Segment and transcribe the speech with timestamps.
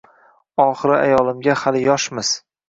[0.63, 2.35] Oxiri ayolimga “Hali yoshmiz.